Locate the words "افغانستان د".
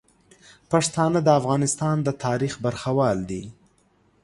1.39-2.09